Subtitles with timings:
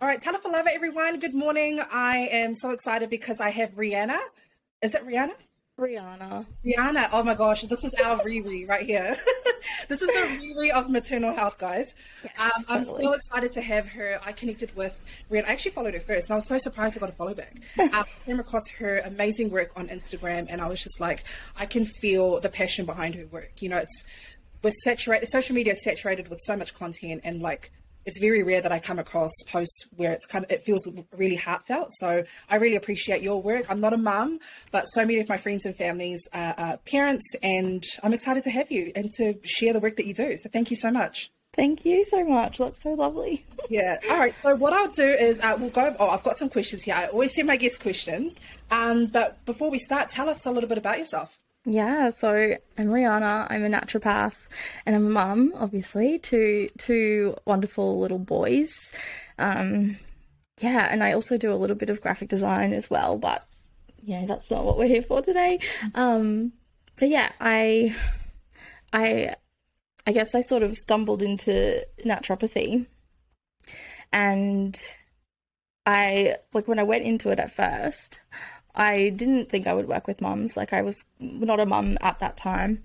[0.00, 1.20] All right, Tala love everyone.
[1.20, 1.80] Good morning.
[1.80, 4.18] I am so excited because I have Rihanna.
[4.82, 5.34] Is it Rihanna?
[5.78, 6.44] Rihanna.
[6.66, 7.10] Rihanna.
[7.12, 9.16] Oh my gosh, this is our Riri right here.
[9.88, 11.94] this is the Riri of maternal health, guys.
[12.24, 14.18] Yes, um, I'm so excited to have her.
[14.26, 15.48] I connected with Rihanna.
[15.48, 17.54] I actually followed her first, and I was so surprised I got a follow back.
[17.78, 21.22] um, I came across her amazing work on Instagram, and I was just like,
[21.56, 23.52] I can feel the passion behind her work.
[23.62, 24.04] You know, it's
[24.60, 25.28] we're saturated.
[25.28, 27.70] Social media is saturated with so much content, and like
[28.06, 31.36] it's very rare that I come across posts where it's kind of it feels really
[31.36, 31.88] heartfelt.
[31.92, 33.66] So I really appreciate your work.
[33.70, 34.38] I'm not a mum,
[34.72, 38.50] but so many of my friends and families are, are parents, and I'm excited to
[38.50, 40.36] have you and to share the work that you do.
[40.36, 41.30] So thank you so much.
[41.54, 42.58] Thank you so much.
[42.58, 43.44] That's so lovely.
[43.70, 43.98] yeah.
[44.10, 44.36] All right.
[44.36, 45.94] So what I'll do is uh, we'll go.
[46.00, 46.96] Oh, I've got some questions here.
[46.96, 48.36] I always send my guests questions.
[48.70, 51.38] Um, but before we start, tell us a little bit about yourself.
[51.66, 53.46] Yeah, so I'm Rihanna.
[53.48, 54.36] I'm a naturopath,
[54.84, 58.70] and I'm a mum, obviously, to two wonderful little boys.
[59.38, 59.96] Um,
[60.60, 63.46] yeah, and I also do a little bit of graphic design as well, but
[64.02, 65.58] yeah, that's not what we're here for today.
[65.94, 66.52] Um,
[66.96, 67.96] but yeah, I,
[68.92, 69.34] I,
[70.06, 72.86] I guess I sort of stumbled into naturopathy,
[74.12, 74.78] and
[75.86, 78.20] I like when I went into it at first.
[78.74, 80.56] I didn't think I would work with mums.
[80.56, 82.82] Like I was not a mum at that time.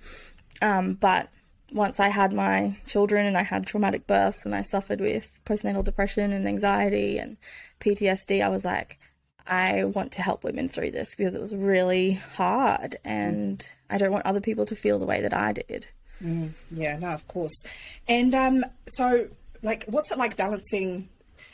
[0.61, 1.29] Um, but
[1.71, 5.83] once I had my children and I had traumatic births and I suffered with postnatal
[5.83, 7.37] depression and anxiety and
[7.79, 8.99] PTSD, I was like,
[9.47, 14.11] I want to help women through this because it was really hard and I don't
[14.11, 15.87] want other people to feel the way that I did.
[16.23, 17.63] Mm, yeah, no, of course.
[18.07, 19.27] And um, so,
[19.63, 21.09] like, what's it like balancing?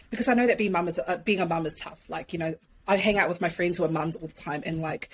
[0.10, 2.00] Because I know that being mum is uh, being a mum is tough.
[2.10, 2.56] Like, you know,
[2.88, 5.10] I hang out with my friends who are mums all the time, and like,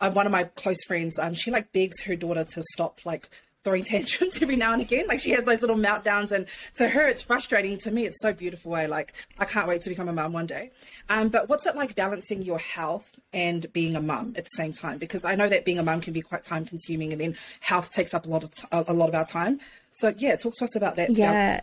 [0.00, 3.28] uh, one of my close friends, um, she like begs her daughter to stop like
[3.64, 5.06] throwing tantrums every now and again.
[5.08, 7.78] Like she has those little meltdowns, and to her it's frustrating.
[7.78, 8.72] To me, it's so beautiful.
[8.72, 10.70] Way like I can't wait to become a mum one day.
[11.08, 14.72] Um, but what's it like balancing your health and being a mum at the same
[14.72, 14.98] time?
[14.98, 17.90] Because I know that being a mum can be quite time consuming, and then health
[17.90, 19.60] takes up a lot of t- a lot of our time.
[19.92, 21.10] So yeah, talk to us about that.
[21.10, 21.62] Yeah.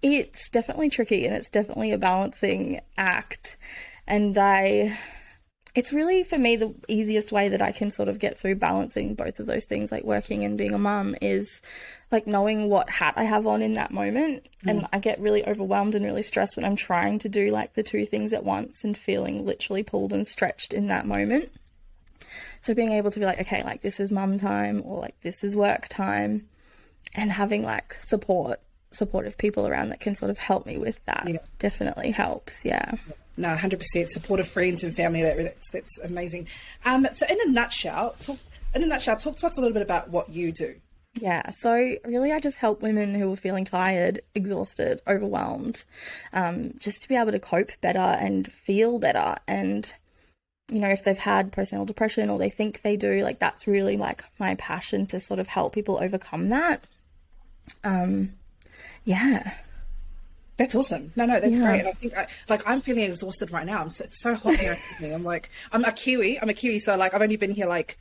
[0.00, 3.56] It's definitely tricky and it's definitely a balancing act
[4.08, 4.98] and I
[5.74, 9.14] it's really for me the easiest way that I can sort of get through balancing
[9.14, 11.62] both of those things, like working and being a mum, is
[12.10, 14.44] like knowing what hat I have on in that moment.
[14.64, 14.70] Mm.
[14.70, 17.84] And I get really overwhelmed and really stressed when I'm trying to do like the
[17.84, 21.52] two things at once and feeling literally pulled and stretched in that moment.
[22.60, 25.44] So being able to be like, okay, like this is mum time or like this
[25.44, 26.48] is work time
[27.14, 31.24] and having like support, supportive people around that can sort of help me with that
[31.28, 31.38] yeah.
[31.60, 32.64] definitely helps.
[32.64, 32.94] Yeah.
[33.06, 35.22] yeah no, hundred percent supportive friends and family.
[35.22, 36.48] That, that's that's amazing.
[36.84, 38.38] Um, so in a nutshell, talk
[38.74, 40.74] in a nutshell, talk to us a little bit about what you do.
[41.14, 45.84] Yeah, so really, I just help women who are feeling tired, exhausted, overwhelmed,
[46.32, 49.36] um, just to be able to cope better and feel better.
[49.46, 49.90] And
[50.70, 53.96] you know, if they've had postnatal depression or they think they do, like that's really
[53.96, 56.84] like my passion to sort of help people overcome that.
[57.84, 58.32] Um,
[59.04, 59.54] yeah.
[60.58, 61.12] That's awesome.
[61.14, 61.64] No, no, that's yeah.
[61.64, 61.78] great.
[61.80, 63.80] And I think, I, like, I'm feeling exhausted right now.
[63.80, 64.76] I'm so, it's so hot here.
[65.00, 66.40] I'm like, I'm a Kiwi.
[66.40, 67.96] I'm a Kiwi, so like, I've only been here like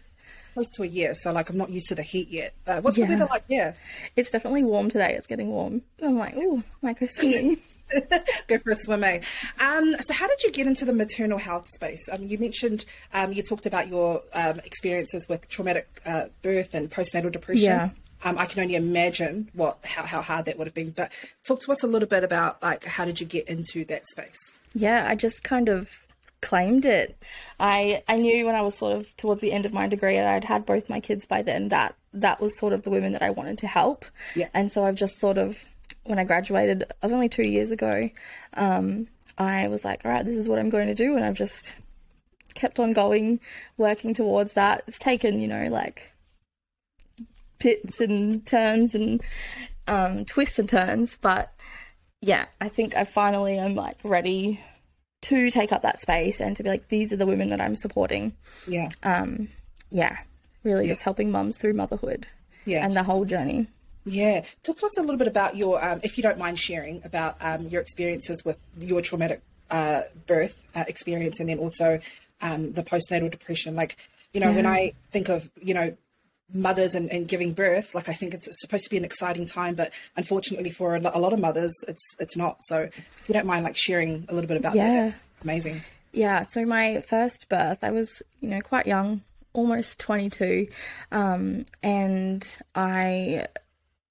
[0.56, 2.56] close to a year, so like, I'm not used to the heat yet.
[2.66, 3.06] Uh, what's yeah.
[3.06, 3.44] the weather like?
[3.48, 3.74] Yeah,
[4.16, 5.14] it's definitely warm today.
[5.14, 5.84] It's getting warm.
[6.02, 7.60] I'm like, oh, go swimming.
[8.48, 9.22] go for a swim, eh?
[9.60, 12.10] Um, so, how did you get into the maternal health space?
[12.12, 16.90] Um, you mentioned um, you talked about your um, experiences with traumatic uh, birth and
[16.90, 17.64] postnatal depression.
[17.64, 17.90] Yeah.
[18.24, 20.92] Um, I can only imagine what how, how hard that would have been.
[20.92, 21.12] But
[21.44, 24.60] talk to us a little bit about like how did you get into that space?
[24.74, 26.00] Yeah, I just kind of
[26.42, 27.18] claimed it.
[27.60, 30.28] I I knew when I was sort of towards the end of my degree and
[30.28, 33.22] I'd had both my kids by then that that was sort of the women that
[33.22, 34.06] I wanted to help.
[34.36, 34.50] Yeah.
[34.54, 35.64] And so I've just sort of
[36.08, 38.10] when I graduated, I was only two years ago.
[38.54, 39.08] Um,
[39.38, 41.76] I was like, all right, this is what I'm going to do, and I've just
[42.56, 43.40] kept on going,
[43.78, 44.84] working towards that.
[44.88, 46.12] It's taken, you know, like
[47.60, 49.22] pits and turns and
[49.88, 51.18] um, twists and turns.
[51.18, 51.54] But
[52.22, 54.62] yeah, I think I finally am like ready
[55.24, 57.76] to take up that space and to be like, these are the women that I'm
[57.76, 58.34] supporting.
[58.68, 58.90] Yeah.
[59.04, 59.50] Um,
[59.90, 60.18] yeah.
[60.64, 60.92] Really yeah.
[60.92, 62.28] just helping mums through motherhood.
[62.66, 62.86] Yeah.
[62.86, 63.68] And the whole journey.
[64.06, 64.44] Yeah.
[64.64, 67.36] Talk to us a little bit about your, um, if you don't mind sharing, about
[67.42, 72.00] um, your experiences with your traumatic uh, birth uh, experience and then also
[72.42, 73.76] um, the postnatal depression.
[73.76, 73.98] Like,
[74.34, 74.56] you know, yeah.
[74.56, 75.96] when I think of, you know,
[76.54, 79.46] mothers and, and, giving birth like i think it's, it's, supposed to be an exciting
[79.46, 83.46] time but unfortunately for a, lot of mothers it's it's not so if you don't
[83.46, 85.08] mind like sharing a little bit about yeah.
[85.08, 85.82] that amazing
[86.14, 89.22] yeah so my first birth i was you know quite young
[89.54, 90.68] almost 22
[91.12, 93.46] um, and i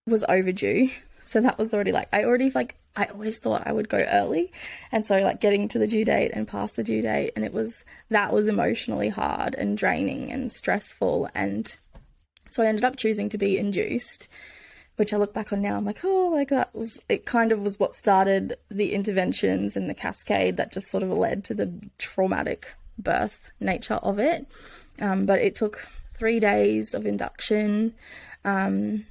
[0.06, 0.90] was overdue
[1.24, 4.50] so that was already like i already like I always thought I would go early.
[4.90, 7.52] And so like getting to the due date and past the due date and it
[7.52, 11.76] was that was emotionally hard and draining and stressful and
[12.56, 14.29] so I ended up choosing to be induced,
[14.97, 17.61] which I look back on now I'm like, oh like that was it kind of
[17.61, 21.70] was what started the interventions and the cascade that just sort of led to the
[21.99, 24.47] traumatic birth nature of it.
[25.03, 27.93] Um, but it took three days of induction.
[28.43, 29.05] Um,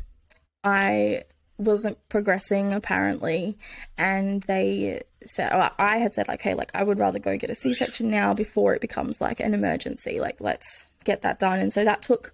[0.64, 1.26] I
[1.60, 3.58] wasn't progressing apparently
[3.98, 7.50] and they said oh, i had said like hey like i would rather go get
[7.50, 11.72] a c-section now before it becomes like an emergency like let's get that done and
[11.72, 12.34] so that took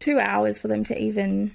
[0.00, 1.52] two hours for them to even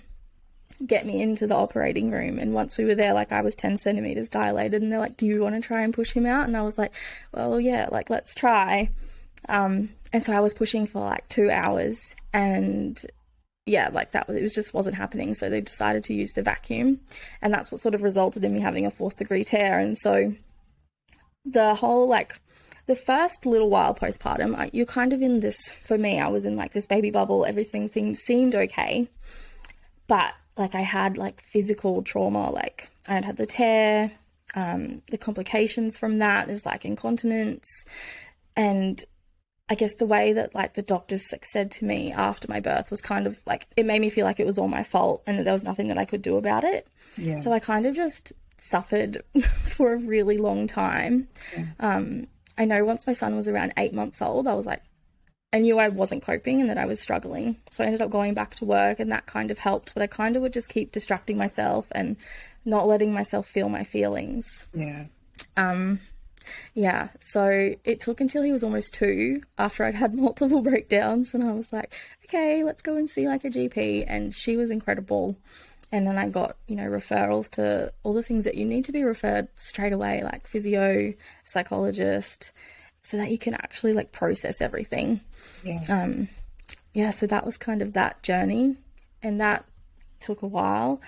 [0.86, 3.78] get me into the operating room and once we were there like i was 10
[3.78, 6.58] centimeters dilated and they're like do you want to try and push him out and
[6.58, 6.92] i was like
[7.34, 8.90] well yeah like let's try
[9.48, 13.06] um, and so i was pushing for like two hours and
[13.66, 15.34] yeah, like that was it was just wasn't happening.
[15.34, 17.00] So they decided to use the vacuum,
[17.42, 19.80] and that's what sort of resulted in me having a fourth degree tear.
[19.80, 20.34] And so
[21.46, 22.40] the whole like
[22.88, 25.74] the first little while postpartum, you're kind of in this.
[25.74, 27.46] For me, I was in like this baby bubble.
[27.46, 29.08] Everything things seemed okay,
[30.08, 32.52] but like I had like physical trauma.
[32.52, 34.12] Like I had had the tear.
[34.54, 37.68] Um, the complications from that is like incontinence,
[38.56, 39.04] and
[39.68, 43.02] I guess the way that like the doctors said to me after my birth was
[43.02, 45.44] kind of like it made me feel like it was all my fault and that
[45.44, 46.88] there was nothing that I could do about it.
[47.18, 47.40] Yeah.
[47.40, 49.24] So I kind of just suffered
[49.64, 51.28] for a really long time.
[51.58, 51.66] Yeah.
[51.80, 54.82] Um, I know once my son was around eight months old, I was like,
[55.54, 57.58] I knew I wasn't coping and that I was struggling.
[57.72, 59.94] So I ended up going back to work and that kind of helped.
[59.94, 62.18] But I kind of would just keep distracting myself and
[62.66, 64.68] not letting myself feel my feelings.
[64.74, 65.06] Yeah.
[65.56, 66.00] Um,
[66.74, 71.44] yeah, so it took until he was almost two after I'd had multiple breakdowns, and
[71.44, 71.94] I was like,
[72.26, 74.06] okay, let's go and see like a GP.
[74.08, 75.38] And she was incredible.
[75.96, 78.92] And then I got, you know, referrals to all the things that you need to
[78.92, 81.14] be referred straight away, like physio,
[81.46, 82.52] psychologist,
[83.02, 85.22] so that you can actually like process everything.
[85.64, 85.80] Yeah.
[85.88, 86.28] Um,
[86.94, 88.76] yeah, so that was kind of that journey,
[89.24, 89.64] and that
[90.20, 91.00] took a while.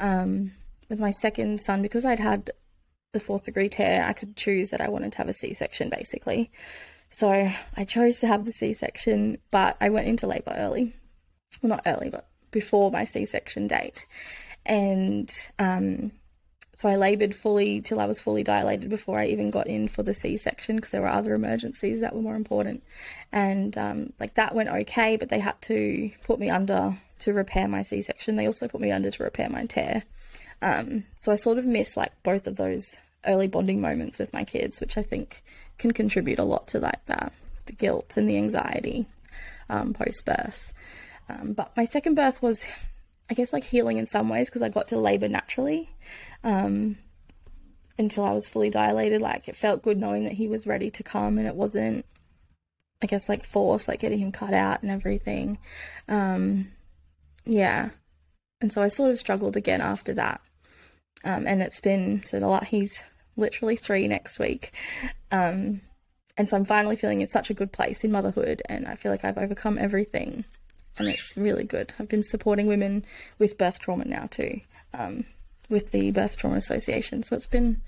[0.00, 0.50] Um,
[0.88, 2.50] with my second son, because I'd had
[3.12, 5.88] the fourth degree tear, I could choose that I wanted to have a C section
[5.88, 6.50] basically.
[7.10, 10.96] So I chose to have the C section, but I went into labour early.
[11.62, 14.06] Well, not early, but before my C section date.
[14.64, 16.12] And um,
[16.74, 20.04] so I laboured fully till I was fully dilated before I even got in for
[20.04, 22.84] the C section because there were other emergencies that were more important.
[23.32, 27.66] And um, like that went okay, but they had to put me under to repair
[27.66, 28.36] my C section.
[28.36, 30.04] They also put me under to repair my tear.
[30.60, 32.96] Um, so I sort of missed like both of those
[33.26, 35.42] early bonding moments with my kids, which I think
[35.78, 37.32] can contribute a lot to like that
[37.66, 39.06] the guilt and the anxiety
[39.68, 40.72] um, post birth.
[41.32, 42.64] Um, but my second birth was,
[43.30, 45.88] I guess, like healing in some ways because I got to labor naturally
[46.44, 46.98] um,
[47.98, 49.22] until I was fully dilated.
[49.22, 52.04] Like it felt good knowing that he was ready to come and it wasn't,
[53.02, 55.58] I guess, like force, like getting him cut out and everything.
[56.08, 56.72] Um,
[57.44, 57.90] yeah.
[58.60, 60.40] And so I sort of struggled again after that.
[61.24, 63.02] Um, and it's been so the lot he's
[63.36, 64.72] literally three next week.
[65.30, 65.80] Um,
[66.36, 69.12] and so I'm finally feeling in such a good place in motherhood, and I feel
[69.12, 70.44] like I've overcome everything,
[70.98, 71.92] and it's really good.
[71.98, 73.04] I've been supporting women
[73.38, 74.60] with birth trauma now too,
[74.94, 75.24] um,
[75.68, 77.80] with the Birth Trauma Association, so it's been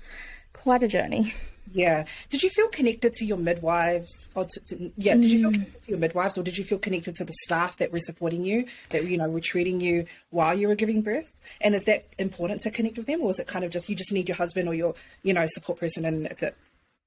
[0.53, 1.33] quite a journey.
[1.73, 2.05] Yeah.
[2.29, 4.29] Did you feel connected to your midwives?
[4.35, 5.53] Or to, to, yeah, did you feel mm.
[5.55, 8.43] connected to your midwives or did you feel connected to the staff that were supporting
[8.43, 11.33] you, that, you know, were treating you while you were giving birth?
[11.61, 13.95] And is that important to connect with them or is it kind of just, you
[13.95, 16.55] just need your husband or your, you know, support person and that's it?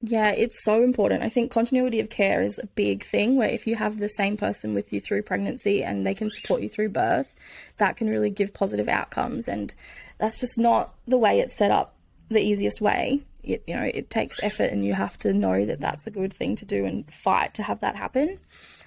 [0.01, 1.25] Yeah, it's so important.
[1.25, 4.37] I think continuity of care is a big thing where if you have the same
[4.37, 7.35] person with you through pregnancy and they can support you through birth,
[7.79, 9.49] that can really give positive outcomes.
[9.49, 9.75] And
[10.19, 11.95] that's just not the way it's set up
[12.29, 15.81] the easiest way it, you know it takes effort and you have to know that
[15.81, 18.39] that's a good thing to do and fight to have that happen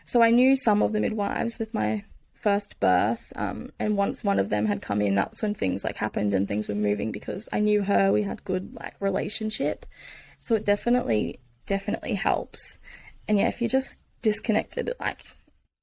[0.05, 2.03] so i knew some of the midwives with my
[2.35, 5.95] first birth um, and once one of them had come in that's when things like
[5.95, 9.85] happened and things were moving because i knew her we had good like relationship
[10.41, 12.79] so it definitely definitely helps.
[13.27, 15.21] And yeah if you're just disconnected like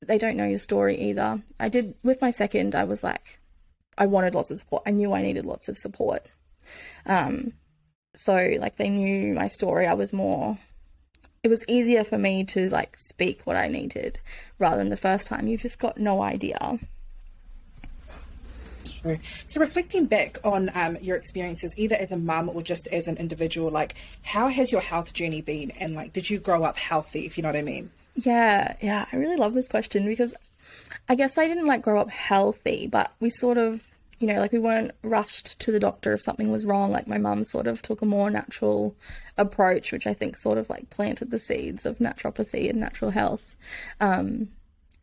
[0.07, 1.43] they don't know your story either.
[1.59, 3.41] I did with my second i was like
[3.97, 4.83] i wanted lots of support.
[4.87, 6.27] I knew i needed lots of support.
[7.07, 7.55] Um,
[8.15, 9.87] so like they knew my story.
[9.87, 10.59] I was more
[11.43, 14.19] it was easier for me to like speak what i needed
[14.59, 15.47] rather than the first time.
[15.47, 16.79] You've just got no idea
[19.47, 23.17] so reflecting back on um, your experiences either as a mum or just as an
[23.17, 27.26] individual like how has your health journey been and like did you grow up healthy
[27.26, 30.35] if you know what i mean yeah yeah i really love this question because
[31.09, 33.83] i guess i didn't like grow up healthy but we sort of
[34.19, 36.90] you know, like we weren't rushed to the doctor if something was wrong.
[36.90, 38.97] Like my mum sort of took a more natural
[39.37, 43.55] approach, which I think sort of like planted the seeds of naturopathy and natural health.
[44.00, 44.49] Um,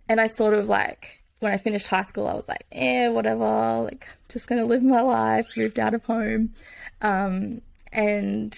[0.09, 3.81] and I sort of like, when I finished high school, I was like, eh, whatever,
[3.83, 6.53] like just gonna live my life, moved out of home.
[7.01, 7.61] Um,
[7.91, 8.53] and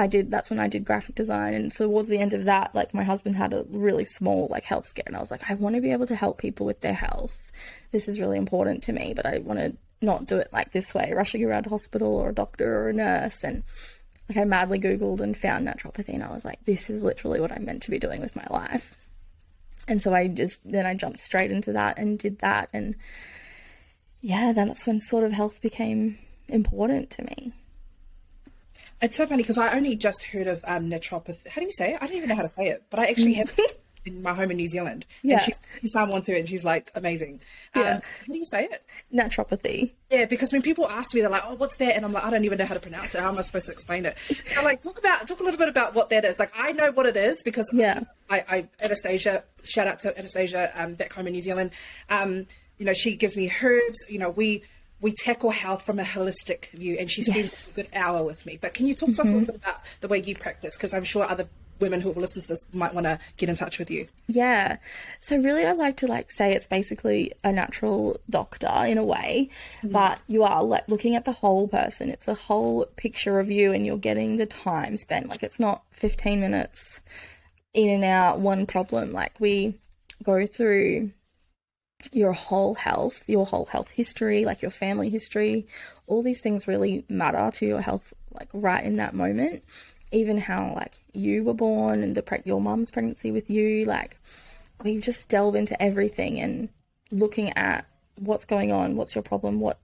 [0.00, 2.74] I did that's when I did graphic design and so towards the end of that
[2.74, 5.54] like my husband had a really small like health scare and I was like I
[5.54, 7.52] want to be able to help people with their health.
[7.92, 10.94] This is really important to me but I want to not do it like this
[10.94, 13.44] way rushing around a hospital or a doctor or a nurse.
[13.44, 13.62] And
[14.28, 17.52] like I madly googled and found naturopathy and I was like this is literally what
[17.52, 18.96] I'm meant to be doing with my life
[19.90, 22.94] and so I just then I jumped straight into that and did that and
[24.22, 26.18] yeah then that's when sort of health became
[26.48, 27.52] important to me
[29.02, 31.48] it's so funny because I only just heard of um, naturopathy.
[31.48, 32.02] How do you say it?
[32.02, 33.56] I don't even know how to say it, but I actually have
[34.06, 35.04] in my home in New Zealand.
[35.22, 35.34] Yeah.
[35.34, 35.42] And
[35.82, 37.40] she's, someone too, and she's like amazing.
[37.74, 38.00] Um, Yeah.
[38.26, 38.82] How do you say it?
[39.14, 42.24] naturopathy Yeah, because when people ask me, they're like, "Oh, what's that?" And I'm like,
[42.24, 43.20] "I don't even know how to pronounce it.
[43.20, 44.16] How am I supposed to explain it?"
[44.46, 46.38] So, like, talk about talk a little bit about what that is.
[46.38, 48.00] Like, I know what it is because Yeah.
[48.28, 51.70] I, I Anastasia, shout out to Anastasia um, back home in New Zealand.
[52.08, 52.46] Um,
[52.78, 53.98] you know, she gives me herbs.
[54.08, 54.62] You know, we
[55.00, 57.68] we tackle health from a holistic view, and she spends Yes.
[57.68, 58.58] a good hour with me.
[58.60, 60.76] But can you talk to us a little bit about the way you practice?
[60.76, 61.48] Because I'm sure other
[61.80, 64.06] women who will listen to this might want to get in touch with you.
[64.28, 64.76] Yeah.
[65.20, 69.50] So really I like to like say it's basically a natural doctor in a way,
[69.78, 69.92] mm-hmm.
[69.92, 72.10] but you are like looking at the whole person.
[72.10, 75.28] It's a whole picture of you and you're getting the time spent.
[75.28, 77.00] Like it's not 15 minutes
[77.74, 79.12] in and out one problem.
[79.12, 79.74] Like we
[80.22, 81.12] go through
[82.12, 85.66] your whole health, your whole health history, like your family history.
[86.06, 89.64] All these things really matter to your health like right in that moment
[90.12, 94.18] even how like you were born and the pre- your mum's pregnancy with you like
[94.82, 96.68] we just delve into everything and
[97.10, 97.86] looking at
[98.16, 99.78] what's going on what's your problem what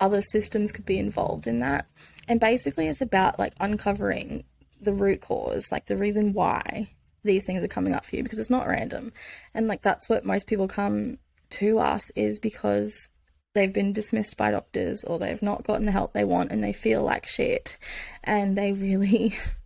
[0.00, 1.86] other systems could be involved in that.
[2.26, 4.44] And basically it's about like uncovering
[4.80, 6.88] the root cause like the reason why
[7.22, 9.12] these things are coming up for you because it's not random.
[9.54, 11.18] And like that's what most people come
[11.50, 13.10] to us is because
[13.52, 16.72] they've been dismissed by doctors or they've not gotten the help they want and they
[16.72, 17.76] feel like shit
[18.24, 19.36] and they really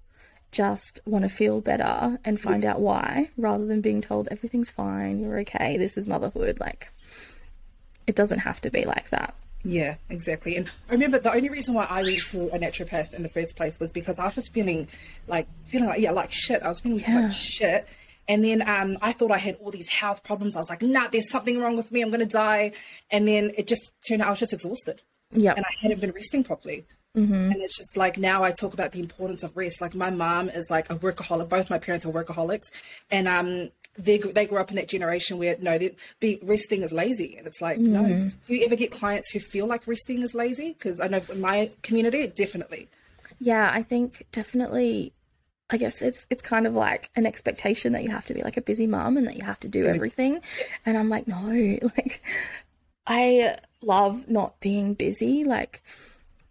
[0.55, 5.21] just want to feel better and find out why rather than being told everything's fine,
[5.21, 6.59] you're okay, this is motherhood.
[6.61, 6.89] Like,
[8.07, 9.35] it doesn't have to be like that.
[9.65, 10.57] Yeah, exactly.
[10.57, 13.57] And I remember the only reason why I went to a naturopath in the first
[13.57, 14.89] place was because I was feeling
[15.27, 16.63] like feeling like yeah, like shit.
[16.63, 17.21] I was feeling Yeah.
[17.23, 17.87] like shit.
[18.29, 20.55] And then um, I thought I had all these health problems.
[20.57, 22.03] I was like, nah, there's something wrong with me.
[22.03, 22.73] I'm gonna die.
[23.11, 25.01] And then it just turned out I was just exhausted,
[25.33, 25.57] Yep.
[25.57, 26.85] and I hadn't been resting properly.
[27.17, 27.53] Mm-hmm.
[27.53, 29.81] And it's just like now I talk about the importance of rest.
[29.81, 31.49] Like my mom is like a workaholic.
[31.49, 32.73] Both my parents are workaholics,
[33.11, 36.93] and um, they they grew up in that generation where no, they, be resting is
[36.93, 38.03] lazy, and it's like no.
[38.03, 38.29] Mm-hmm.
[38.47, 40.73] Do you ever get clients who feel like resting is lazy?
[40.73, 42.89] Because I know in my community, definitely.
[43.39, 45.13] Yeah, I think definitely.
[45.71, 48.57] I guess it's it's kind of like an expectation that you have to be like
[48.57, 50.41] a busy mom and that you have to do everything,
[50.85, 51.37] and I'm like, no,
[51.97, 52.23] like
[53.07, 55.45] I love not being busy.
[55.45, 55.83] Like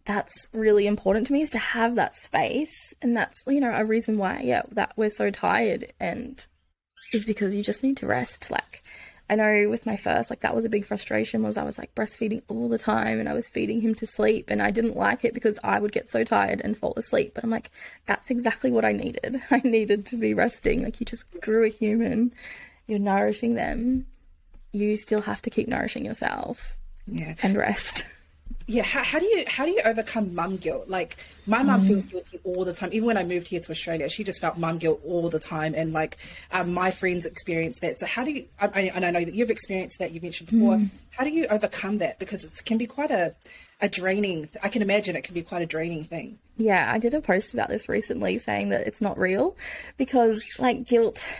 [0.05, 3.86] that's really important to me is to have that space, and that's you know a
[3.86, 6.45] reason why yeah that we're so tired and
[7.13, 8.51] is because you just need to rest.
[8.51, 8.83] Like
[9.29, 11.95] I know with my first, like that was a big frustration was I was like
[11.95, 15.24] breastfeeding all the time and I was feeding him to sleep and I didn't like
[15.24, 17.33] it because I would get so tired and fall asleep.
[17.36, 17.72] But I'm like,
[18.05, 19.41] that's exactly what I needed.
[19.51, 20.83] I needed to be resting.
[20.83, 22.33] Like you just grew a human,
[22.88, 24.07] you're nourishing them.
[24.72, 26.75] You still have to keep nourishing yourself
[27.07, 28.05] Yeah, and rest.
[28.67, 28.84] yeah.
[28.84, 30.88] How, how do you how do you overcome mum guilt?
[30.88, 31.88] Like my mum Mm.
[31.88, 32.89] feels guilty all the time.
[32.93, 35.74] Even when I moved here to Australia, she just felt mum guilt all the time,
[35.75, 36.17] and like
[36.51, 37.98] um, my friends experience that.
[38.00, 38.46] So how do you?
[38.60, 40.12] I, I, and I know that you've experienced that.
[40.12, 40.75] You mentioned before.
[40.77, 40.89] Mm.
[41.12, 42.20] How do you overcome that?
[42.20, 43.36] Because it can be quite a
[43.82, 44.50] a draining.
[44.63, 46.39] I can imagine it can be quite a draining thing.
[46.55, 49.58] Yeah, I did a post about this recently saying that it's not real
[49.98, 51.32] because, like, guilt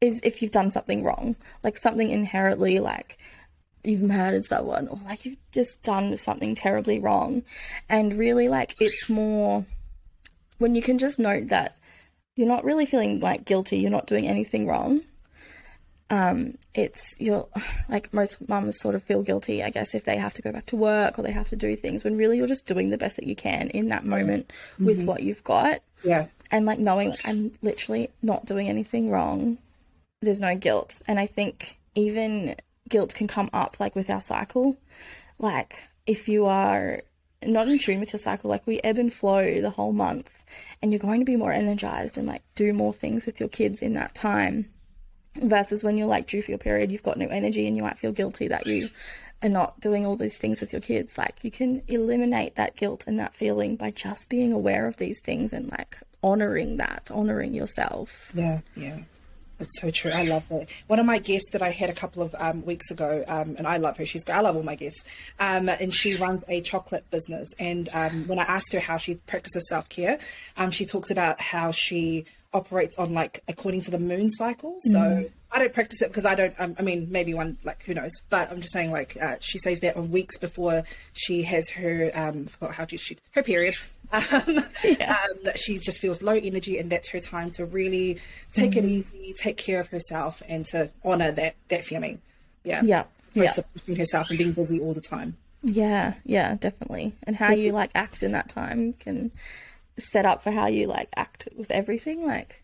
[0.00, 3.18] is if you've done something wrong, like something inherently, like
[3.88, 7.42] you've murdered someone or like you've just done something terribly wrong.
[7.88, 9.64] And really, like, it's more
[10.58, 11.76] when you can just note that
[12.36, 15.00] you're not really feeling like guilty, you're not doing anything wrong.
[16.10, 17.48] Um, it's you're
[17.88, 20.66] like most mums sort of feel guilty, I guess, if they have to go back
[20.66, 23.16] to work or they have to do things when really you're just doing the best
[23.16, 25.80] that you can in that moment with what you've got.
[26.04, 26.26] Yeah.
[26.50, 29.58] And like knowing like I'm literally not doing anything wrong,
[30.20, 31.02] there's no guilt.
[31.06, 32.54] And I think even
[32.88, 34.76] guilt can come up like with our cycle.
[35.38, 37.02] Like if you are
[37.44, 40.30] not in tune with your cycle, like we ebb and flow the whole month
[40.82, 43.82] and you're going to be more energized and like do more things with your kids
[43.82, 44.68] in that time
[45.36, 47.98] versus when you're like due for your period, you've got no energy and you might
[47.98, 48.88] feel guilty that you
[49.42, 51.16] are not doing all these things with your kids.
[51.16, 55.20] Like you can eliminate that guilt and that feeling by just being aware of these
[55.20, 58.32] things and like honoring that, honoring yourself.
[58.34, 59.00] Yeah, yeah.
[59.58, 60.12] That's so true.
[60.12, 60.70] I love that.
[60.86, 63.66] One of my guests that I had a couple of um, weeks ago, um, and
[63.66, 64.06] I love her.
[64.06, 64.36] She's great.
[64.36, 65.04] I love all my guests.
[65.40, 67.52] Um, and she runs a chocolate business.
[67.58, 70.18] And um, when I asked her how she practices self care,
[70.56, 72.24] um, she talks about how she
[72.54, 74.76] operates on like according to the moon cycle.
[74.80, 75.30] So mm.
[75.50, 76.54] I don't practice it because I don't.
[76.58, 78.12] Um, I mean, maybe one like who knows.
[78.30, 82.10] But I'm just saying like uh, she says that on weeks before she has her
[82.14, 83.74] um, how do she her period.
[84.12, 85.16] Um, yeah.
[85.30, 88.18] um, she just feels low energy, and that's her time to really
[88.52, 88.78] take mm.
[88.78, 92.20] it easy, take care of herself, and to honor that that feeling.
[92.64, 93.52] Yeah, yeah, yeah.
[93.74, 95.36] Pushing herself and being busy all the time.
[95.62, 97.14] Yeah, yeah, definitely.
[97.24, 99.30] And how you like act in that time can
[99.98, 102.24] set up for how you like act with everything.
[102.24, 102.62] Like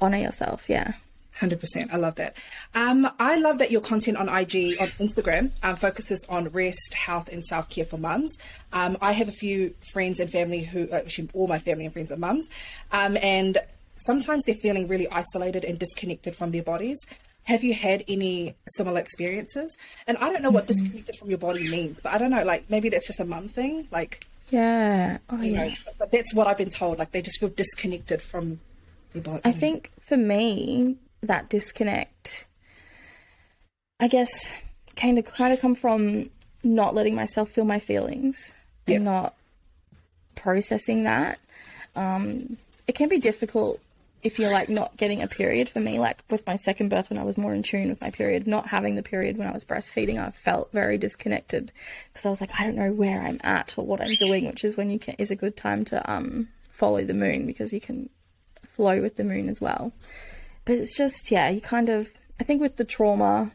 [0.00, 0.68] honor yourself.
[0.68, 0.94] Yeah.
[1.40, 1.92] 100%.
[1.92, 2.36] I love that.
[2.74, 7.28] Um, I love that your content on IG, on Instagram, um, focuses on rest, health,
[7.28, 8.36] and self care for mums.
[8.72, 11.92] Um, I have a few friends and family who, uh, actually, all my family and
[11.92, 12.48] friends are mums,
[12.92, 13.58] um, and
[13.94, 16.98] sometimes they're feeling really isolated and disconnected from their bodies.
[17.44, 19.76] Have you had any similar experiences?
[20.06, 20.84] And I don't know what mm-hmm.
[20.84, 23.48] disconnected from your body means, but I don't know, like maybe that's just a mum
[23.48, 23.86] thing.
[23.90, 25.18] Like, yeah.
[25.28, 25.68] Oh, yeah.
[25.68, 26.98] Know, but that's what I've been told.
[26.98, 28.60] Like they just feel disconnected from
[29.12, 29.42] their body.
[29.44, 32.46] I think for me, that disconnect,
[34.00, 34.54] I guess,
[34.96, 36.30] kind of kind of come from
[36.62, 38.54] not letting myself feel my feelings
[38.86, 39.34] and not
[40.34, 41.38] processing that.
[41.96, 43.80] Um, it can be difficult
[44.24, 47.18] if you're like not getting a period for me like with my second birth when
[47.18, 49.64] i was more in tune with my period not having the period when i was
[49.64, 51.70] breastfeeding i felt very disconnected
[52.12, 54.64] because i was like i don't know where i'm at or what i'm doing which
[54.64, 57.80] is when you can is a good time to um follow the moon because you
[57.80, 58.08] can
[58.66, 59.92] flow with the moon as well
[60.64, 62.08] but it's just yeah you kind of
[62.40, 63.50] i think with the trauma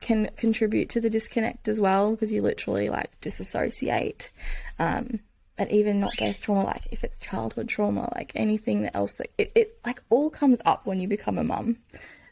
[0.00, 4.30] can contribute to the disconnect as well because you literally like disassociate
[4.78, 5.20] um
[5.58, 9.52] and even not birth trauma, like if it's childhood trauma, like anything else that it,
[9.54, 11.78] it like all comes up when you become a mum.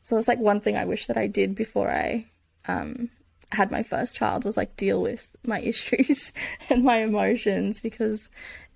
[0.02, 2.26] So it's like one thing I wish that I did before I
[2.68, 3.08] um,
[3.50, 6.32] had my first child was like deal with my issues
[6.68, 8.28] and my emotions because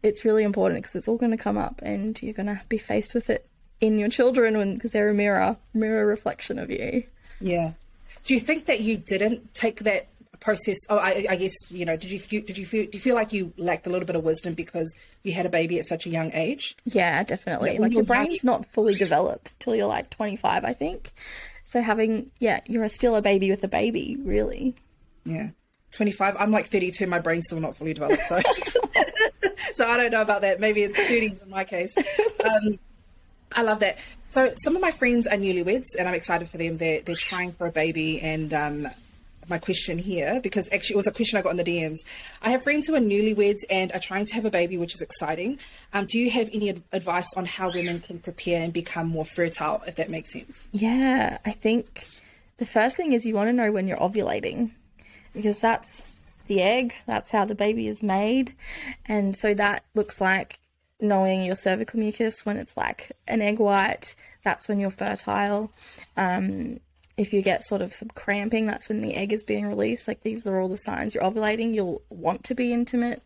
[0.03, 2.79] it's really important because it's all going to come up and you're going to be
[2.79, 3.48] faced with it
[3.81, 7.05] in your children when because they're a mirror mirror reflection of you.
[7.41, 7.73] Yeah.
[8.25, 10.09] Do you think that you didn't take that
[10.41, 13.01] process oh I, I, guess you know did you feel, did you feel do you
[13.01, 15.87] feel like you lacked a little bit of wisdom because you had a baby at
[15.87, 16.77] such a young age?
[16.85, 17.75] Yeah definitely.
[17.75, 21.11] Yeah, like your brain's not fully developed till you're like 25 i think.
[21.65, 24.77] So having yeah you're still a baby with a baby really.
[25.25, 25.51] Yeah.
[25.91, 28.41] 25 i'm like 32 my brain's still not fully developed so.
[29.75, 30.61] So i don't know about that.
[30.61, 31.95] Maybe 30s in my case.
[32.45, 32.79] Um,
[33.53, 33.99] I love that.
[34.27, 36.77] So some of my friends are newlyweds, and I'm excited for them.
[36.77, 38.89] They're they're trying for a baby, and um,
[39.49, 41.99] my question here because actually it was a question I got in the DMs.
[42.43, 45.01] I have friends who are newlyweds and are trying to have a baby, which is
[45.01, 45.59] exciting.
[45.93, 49.83] Um, do you have any advice on how women can prepare and become more fertile,
[49.87, 50.69] if that makes sense?
[50.73, 52.07] Yeah, I think
[52.59, 54.73] the first thing is you want to know when you're ovulating
[55.35, 56.13] because that's
[56.47, 58.55] the egg, that's how the baby is made.
[59.07, 60.59] And so that looks like
[61.01, 65.71] knowing your cervical mucus when it's like an egg white, that's when you're fertile.
[66.17, 66.81] Um,
[67.17, 70.07] if you get sort of some cramping, that's when the egg is being released.
[70.07, 71.75] Like these are all the signs you're ovulating.
[71.75, 73.23] You'll want to be intimate.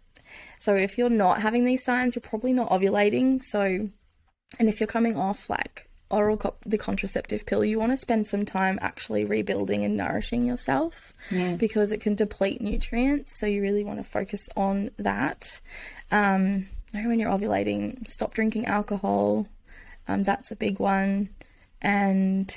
[0.58, 3.42] So if you're not having these signs, you're probably not ovulating.
[3.42, 3.60] So,
[4.58, 8.26] and if you're coming off like oral co- the contraceptive pill, you want to spend
[8.26, 11.56] some time actually rebuilding and nourishing yourself yeah.
[11.56, 13.38] because it can deplete nutrients.
[13.38, 15.60] So you really want to focus on that.
[16.10, 19.46] Um, when you're ovulating, stop drinking alcohol.
[20.08, 21.30] Um, that's a big one.
[21.80, 22.54] And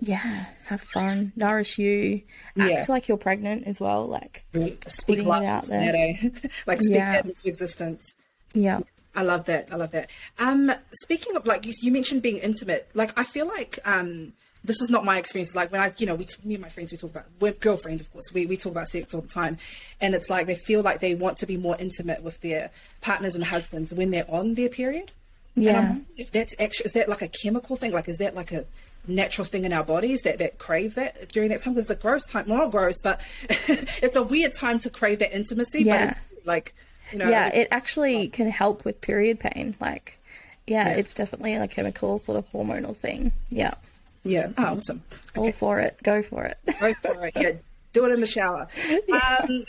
[0.00, 2.22] yeah, have fun, nourish you,
[2.58, 2.84] act yeah.
[2.88, 4.44] like you're pregnant as well, like
[4.86, 6.28] speak life out there, eh?
[6.66, 7.12] like speak yeah.
[7.12, 8.14] that into existence.
[8.52, 8.80] Yeah,
[9.14, 9.72] I love that.
[9.72, 10.10] I love that.
[10.38, 14.32] Um, speaking of like you, you mentioned being intimate, like I feel like um,
[14.64, 15.54] this is not my experience.
[15.54, 18.02] Like when I, you know, we, me and my friends, we talk about, we're girlfriends,
[18.02, 19.58] of course, we, we talk about sex all the time.
[20.00, 22.70] And it's like they feel like they want to be more intimate with their
[23.02, 25.12] partners and husbands when they're on their period.
[25.54, 25.98] Yeah.
[26.16, 27.92] if that's actually, is that like a chemical thing?
[27.92, 28.64] Like, is that like a,
[29.06, 32.02] natural thing in our bodies that, that crave that during that time because it's a
[32.02, 33.20] gross time well not gross but
[33.68, 35.98] it's a weird time to crave that intimacy yeah.
[35.98, 36.74] but it's like
[37.12, 40.18] you know yeah it actually can help with period pain like
[40.66, 43.74] yeah, yeah, it's definitely a chemical sort of hormonal thing yeah
[44.24, 45.02] yeah oh, awesome
[45.36, 47.52] all for it go for it go for it yeah
[47.92, 48.66] do it in the shower
[49.08, 49.40] yeah.
[49.42, 49.64] um,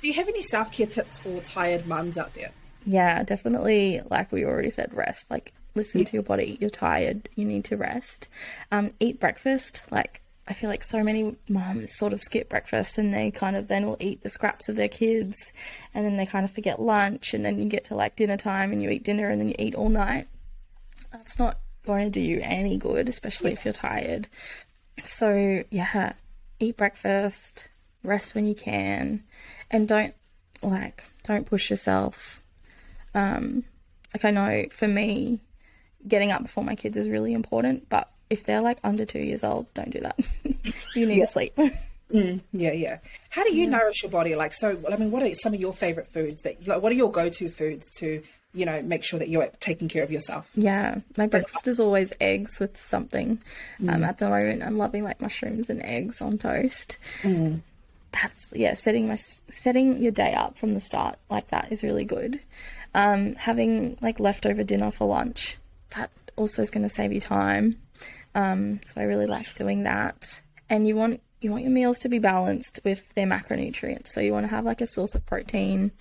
[0.00, 2.50] do you have any self-care tips for tired mums out there
[2.84, 6.06] yeah definitely like we already said rest like listen yeah.
[6.06, 6.56] to your body.
[6.60, 7.28] You're tired.
[7.34, 8.28] You need to rest.
[8.70, 9.82] Um, eat breakfast.
[9.90, 13.68] Like I feel like so many moms sort of skip breakfast and they kind of
[13.68, 15.52] then will eat the scraps of their kids
[15.94, 18.72] and then they kind of forget lunch and then you get to like dinner time
[18.72, 20.28] and you eat dinner and then you eat all night.
[21.12, 23.58] That's not going to do you any good, especially yeah.
[23.58, 24.28] if you're tired.
[25.04, 26.12] So, yeah,
[26.60, 27.68] eat breakfast,
[28.02, 29.22] rest when you can,
[29.70, 30.14] and don't
[30.62, 32.40] like don't push yourself.
[33.14, 33.64] Um,
[34.12, 35.40] like I know for me,
[36.06, 39.44] getting up before my kids is really important, but if they're like under two years
[39.44, 40.18] old, don't do that.
[40.94, 41.26] you need yeah.
[41.26, 41.58] to sleep.
[42.14, 42.98] Mm, yeah, yeah.
[43.28, 43.70] How do you yeah.
[43.70, 44.36] nourish your body?
[44.36, 46.94] Like, so, I mean, what are some of your favorite foods that, like, what are
[46.94, 48.22] your go to foods to,
[48.54, 50.48] you know, make sure that you're taking care of yourself?
[50.54, 53.40] Yeah, my breakfast is always eggs with something.
[53.80, 53.94] Um, mm.
[53.94, 56.98] Um, at the moment, I'm loving like mushrooms and eggs on toast.
[57.22, 57.62] Mm.
[58.12, 62.04] That's, yeah, setting my, setting your day up from the start like that is really
[62.04, 62.38] good.
[62.94, 65.56] Um, having like leftover dinner for lunch,
[65.96, 67.80] that also is going to save you time.
[68.36, 70.40] Um, so I really like doing that.
[70.70, 74.08] And you want you want your meals to be balanced with their macronutrients.
[74.08, 75.92] So you want to have like a source of protein,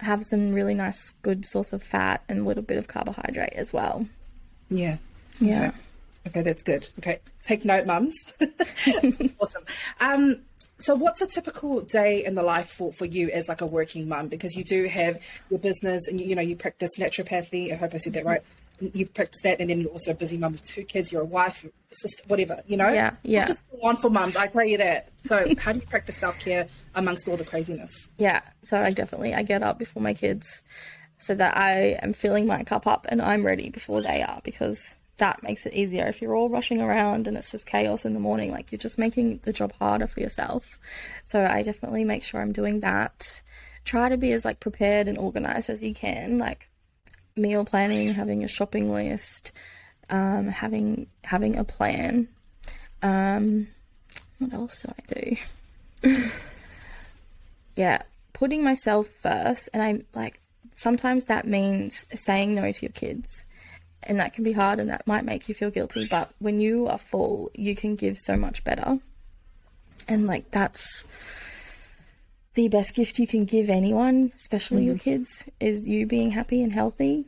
[0.00, 3.72] have some really nice good source of fat and a little bit of carbohydrate as
[3.72, 4.06] well.
[4.70, 4.96] Yeah.
[5.38, 5.68] Yeah.
[5.68, 5.76] Okay,
[6.28, 6.88] okay that's good.
[6.98, 7.18] Okay.
[7.42, 8.14] Take note, mums.
[9.40, 9.64] awesome.
[10.00, 10.40] Um
[10.78, 14.08] so what's a typical day in the life for, for you as like a working
[14.08, 14.28] mum?
[14.28, 17.70] Because you do have your business and you, you know you practice naturopathy.
[17.70, 18.42] I hope I said that right
[18.80, 21.12] you practice that, and then you're also a busy mum with two kids.
[21.12, 22.62] You're a wife, sister, whatever.
[22.66, 23.48] You know, yeah, yeah.
[23.48, 24.36] It's on for mums.
[24.36, 25.10] I tell you that.
[25.18, 28.08] So, how do you practice self care amongst all the craziness?
[28.18, 28.40] Yeah.
[28.62, 30.62] So I definitely I get up before my kids,
[31.18, 34.94] so that I am filling my cup up and I'm ready before they are because
[35.18, 36.06] that makes it easier.
[36.06, 38.98] If you're all rushing around and it's just chaos in the morning, like you're just
[38.98, 40.78] making the job harder for yourself.
[41.26, 43.42] So I definitely make sure I'm doing that.
[43.84, 46.38] Try to be as like prepared and organized as you can.
[46.38, 46.69] Like
[47.40, 49.52] meal planning, having a shopping list,
[50.08, 52.28] um, having having a plan.
[53.02, 53.68] Um,
[54.38, 55.36] what else do I
[56.04, 56.30] do?
[57.76, 60.40] yeah, putting myself first, and I like
[60.72, 63.44] sometimes that means saying no to your kids.
[64.02, 66.86] And that can be hard and that might make you feel guilty, but when you
[66.86, 68.98] are full, you can give so much better.
[70.08, 71.04] And like that's
[72.54, 74.86] the best gift you can give anyone, especially mm-hmm.
[74.86, 77.26] your kids, is you being happy and healthy.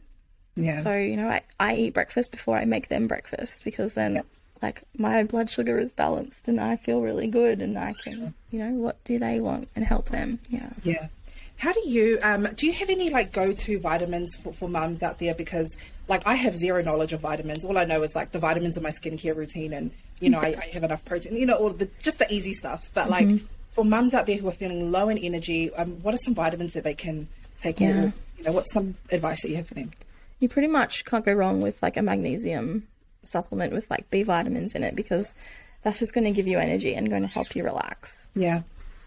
[0.56, 0.82] Yeah.
[0.82, 4.26] So, you know, I, I eat breakfast before I make them breakfast because then, yep.
[4.60, 8.58] like, my blood sugar is balanced and I feel really good and I can, you
[8.58, 10.40] know, what do they want and help them.
[10.48, 10.70] Yeah.
[10.82, 11.08] Yeah.
[11.56, 15.02] How do you, um, do you have any, like, go to vitamins for, for mums
[15.04, 15.34] out there?
[15.34, 15.76] Because,
[16.08, 17.64] like, I have zero knowledge of vitamins.
[17.64, 20.56] All I know is, like, the vitamins in my skincare routine and, you know, I,
[20.60, 22.90] I, have enough protein, you know, all the, just the easy stuff.
[22.92, 26.14] But, like, mm-hmm for mums out there who are feeling low in energy, um, what
[26.14, 27.80] are some vitamins that they can take?
[27.80, 27.88] Yeah.
[27.88, 29.90] Or, you know, what's some advice that you have for them?
[30.38, 32.86] You pretty much can't go wrong with like a magnesium
[33.24, 35.34] supplement with like B vitamins in it because
[35.82, 38.26] that's just going to give you energy and going to help you relax.
[38.34, 38.62] Yeah.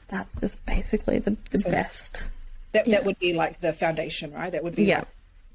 [0.07, 2.29] That's just basically the, the so best.
[2.71, 2.95] That, yeah.
[2.95, 4.51] that would be like the foundation, right?
[4.51, 5.03] That would be yeah.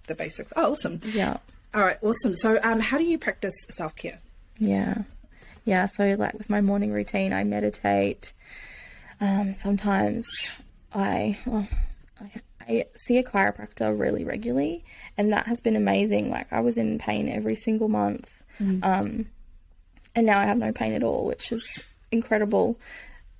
[0.06, 0.52] The basics.
[0.56, 1.00] Oh, awesome.
[1.04, 1.36] Yeah.
[1.72, 2.34] All right, awesome.
[2.34, 4.18] So, um, how do you practice self care?
[4.58, 5.02] Yeah.
[5.64, 5.86] Yeah.
[5.86, 8.32] So, like with my morning routine, I meditate.
[9.20, 10.48] Um, sometimes
[10.92, 11.68] I, well,
[12.60, 14.84] I see a chiropractor really regularly,
[15.16, 16.30] and that has been amazing.
[16.30, 18.82] Like I was in pain every single month, mm.
[18.84, 19.26] um,
[20.14, 22.78] and now I have no pain at all, which is incredible.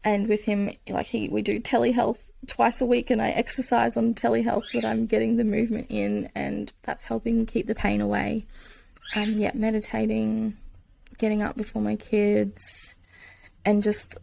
[0.02, 4.14] And with him, like he, we do telehealth twice a week, and I exercise on
[4.14, 8.46] telehealth so that I'm getting the movement in, and that's helping keep the pain away.
[9.16, 10.56] Um, yeah, meditating,
[11.18, 12.94] getting up before my kids,
[13.64, 14.16] and just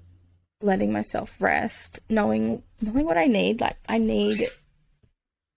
[0.62, 3.62] letting myself rest, knowing knowing what I need.
[3.62, 4.48] Like I need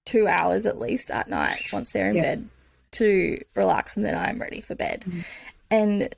[0.07, 2.23] two hours at least at night once they're in yeah.
[2.23, 2.49] bed
[2.93, 5.05] to relax, and then I'm ready for bed.
[5.07, 5.21] Mm-hmm.
[5.71, 6.15] And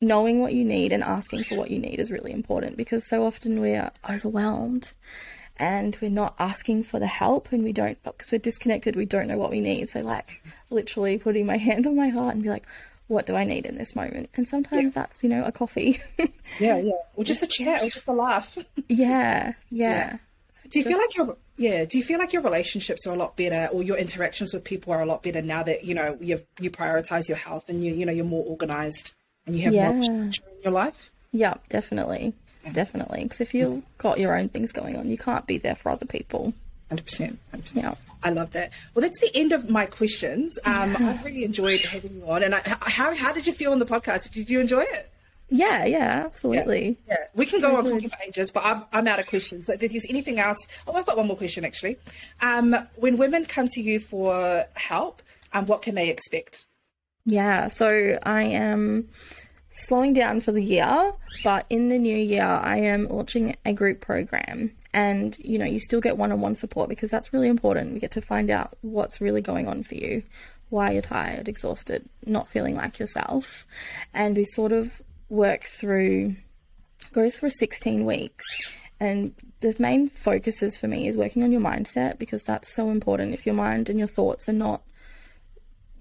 [0.00, 3.24] knowing what you need and asking for what you need is really important because so
[3.24, 4.92] often we're overwhelmed
[5.58, 9.28] and we're not asking for the help and we don't because we're disconnected we don't
[9.28, 12.48] know what we need so like literally putting my hand on my heart and be
[12.48, 12.66] like
[13.10, 14.30] what do I need in this moment?
[14.34, 15.02] And sometimes yeah.
[15.02, 16.00] that's, you know, a coffee.
[16.60, 16.92] yeah, yeah.
[17.16, 18.56] Or just a chat or just a laugh.
[18.88, 20.12] yeah, yeah.
[20.52, 20.94] So do you just...
[20.94, 23.82] feel like your yeah, do you feel like your relationships are a lot better or
[23.82, 27.28] your interactions with people are a lot better now that, you know, you you prioritize
[27.28, 29.12] your health and you you know, you're more organized
[29.44, 29.90] and you have yeah.
[29.90, 31.10] more in your life?
[31.32, 32.32] Yeah, definitely.
[32.64, 32.72] Yeah.
[32.72, 33.24] Definitely.
[33.24, 36.06] Because if you've got your own things going on, you can't be there for other
[36.06, 36.52] people.
[36.90, 37.36] 100%.
[37.54, 37.74] 100%.
[37.74, 37.94] Yeah.
[38.22, 38.72] I love that.
[38.94, 40.58] Well, that's the end of my questions.
[40.64, 41.10] Um, yeah.
[41.10, 42.42] I've really enjoyed having you on.
[42.42, 44.32] And I, how, how did you feel on the podcast?
[44.32, 45.10] Did you enjoy it?
[45.50, 46.96] Yeah, yeah, absolutely.
[47.08, 47.26] Yeah, yeah.
[47.34, 49.66] we can go on talking for ages, but i am out of questions.
[49.66, 51.96] So, if there's anything else, oh, I've got one more question actually.
[52.40, 56.66] Um, when women come to you for help, um, what can they expect?
[57.26, 59.08] Yeah, so I am
[59.70, 64.00] slowing down for the year, but in the new year, I am launching a group
[64.00, 64.72] program.
[64.92, 67.92] And you know, you still get one on one support because that's really important.
[67.92, 70.22] We get to find out what's really going on for you,
[70.68, 73.66] why you're tired, exhausted, not feeling like yourself.
[74.12, 76.36] And we sort of work through,
[77.12, 78.44] goes for 16 weeks.
[78.98, 83.32] And the main focuses for me is working on your mindset because that's so important.
[83.32, 84.82] If your mind and your thoughts are not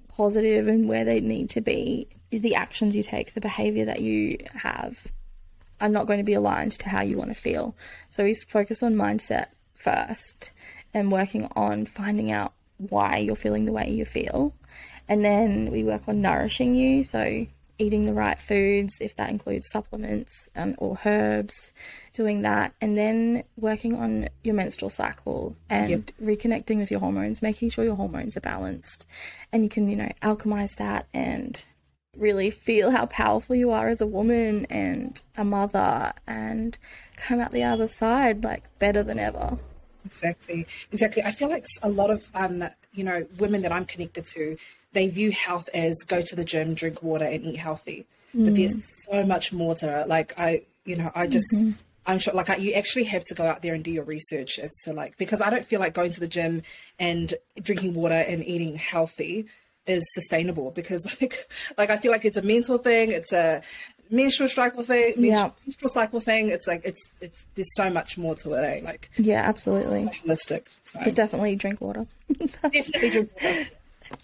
[0.10, 4.38] positive and where they need to be, the actions you take, the behavior that you
[4.54, 5.08] have
[5.82, 7.76] are not going to be aligned to how you want to feel.
[8.10, 10.52] So we focus on mindset first
[10.94, 14.54] and working on finding out why you're feeling the way you feel.
[15.08, 17.04] And then we work on nourishing you.
[17.04, 17.48] So
[17.80, 21.74] eating the right foods, if that includes supplements um, or herbs,
[22.14, 26.02] doing that, and then working on your menstrual cycle and yep.
[26.22, 29.08] reconnecting with your hormones, making sure your hormones are balanced,
[29.52, 31.64] and you can, you know, alchemize that and
[32.18, 36.78] really feel how powerful you are as a woman and a mother and
[37.16, 39.58] come out the other side like better than ever.
[40.06, 41.24] Exactly, exactly.
[41.24, 44.58] I feel like a lot of um, you know women that I'm connected to,
[44.94, 48.06] they view health as go to the gym, drink water, and eat healthy.
[48.36, 48.46] Mm.
[48.46, 50.08] But there's so much more to it.
[50.08, 51.54] Like I, you know, I just.
[51.54, 51.72] Mm-hmm.
[52.06, 54.58] I'm sure, like, I, you actually have to go out there and do your research
[54.58, 56.64] as to, like, because I don't feel like going to the gym
[56.98, 59.46] and drinking water and eating healthy
[59.88, 63.62] is sustainable because like like I feel like it's a mental thing, it's a
[64.10, 65.52] menstrual cycle thing, yeah.
[65.66, 66.50] menstrual cycle thing.
[66.50, 68.64] It's like it's it's there's so much more to it.
[68.64, 68.82] Eh?
[68.84, 70.68] Like yeah, absolutely so holistic.
[70.84, 71.00] So.
[71.04, 72.06] But definitely drink water.
[72.38, 73.68] definitely drink water.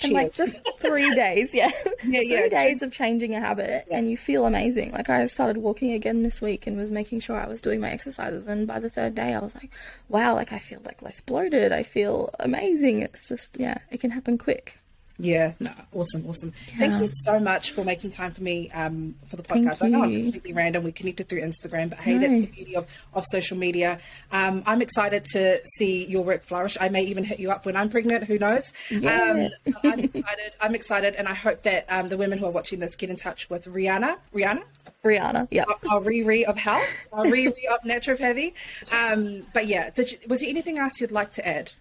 [0.03, 1.69] And like just three days, yeah,
[2.03, 2.39] yeah, yeah.
[2.39, 3.97] three days of changing a habit, yeah.
[3.97, 4.91] and you feel amazing.
[4.91, 7.91] Like I started walking again this week and was making sure I was doing my
[7.91, 9.71] exercises, and by the third day, I was like,
[10.09, 11.71] wow, like I feel like less bloated.
[11.71, 13.01] I feel amazing.
[13.01, 14.79] It's just yeah, it can happen quick.
[15.17, 16.51] Yeah, no, awesome, awesome.
[16.67, 16.79] Yeah.
[16.79, 19.81] Thank you so much for making time for me um, for the podcast.
[19.81, 20.83] I know I'm completely random.
[20.83, 22.27] We connected through Instagram, but hey, no.
[22.27, 23.99] that's the beauty of, of social media.
[24.33, 26.77] Um, I'm excited to see your work flourish.
[26.81, 28.25] I may even hit you up when I'm pregnant.
[28.25, 28.73] Who knows?
[28.89, 29.49] Yeah.
[29.65, 30.55] Um, I'm excited.
[30.59, 33.15] I'm excited, and I hope that um, the women who are watching this get in
[33.15, 34.17] touch with Rihanna.
[34.33, 34.63] Rihanna.
[35.03, 35.63] Rihanna, yeah.
[35.67, 38.53] Our, our Riri of health, our Riri of naturopathy.
[38.91, 41.71] Um, but yeah, you, was there anything else you'd like to add?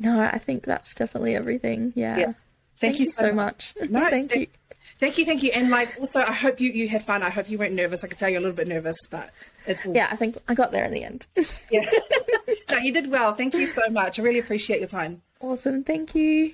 [0.00, 1.92] No, I think that's definitely everything.
[1.94, 2.18] Yeah.
[2.18, 2.32] yeah.
[2.80, 3.74] Thank, thank you so much.
[3.78, 3.90] much.
[3.90, 4.46] No, thank you.
[4.98, 5.50] Thank you, thank you.
[5.52, 7.22] And like also I hope you, you had fun.
[7.22, 8.04] I hope you weren't nervous.
[8.04, 9.30] I could tell you're a little bit nervous, but
[9.66, 9.94] it's all...
[9.94, 11.26] Yeah, I think I got there in the end.
[11.70, 11.88] yeah.
[12.70, 13.34] no, you did well.
[13.34, 14.18] Thank you so much.
[14.18, 15.22] I really appreciate your time.
[15.40, 15.84] Awesome.
[15.84, 16.48] Thank you.